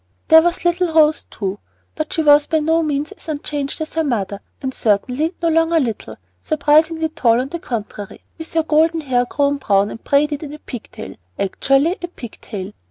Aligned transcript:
There 0.29 0.41
was 0.41 0.65
little 0.65 0.91
Rose 0.95 1.27
too, 1.29 1.59
but 1.93 2.11
she 2.11 2.23
was 2.23 2.47
by 2.47 2.57
no 2.59 2.81
means 2.81 3.13
so 3.19 3.33
unchanged 3.33 3.81
as 3.81 3.93
her 3.93 4.03
mother, 4.03 4.41
and 4.59 4.73
certainly 4.73 5.35
no 5.43 5.49
longer 5.49 5.79
little, 5.79 6.15
surprisingly 6.41 7.09
tall 7.09 7.39
on 7.39 7.49
the 7.49 7.59
contrary, 7.59 8.23
with 8.39 8.51
her 8.53 8.63
golden 8.63 9.01
hair 9.01 9.25
grown 9.25 9.57
brown 9.57 9.91
and 9.91 10.03
braided 10.03 10.41
in 10.41 10.53
a 10.53 10.57
pig 10.57 10.89
tail, 10.91 11.17
actually 11.37 11.97
a 12.01 12.07
pig 12.07 12.39
tail. 12.41 12.73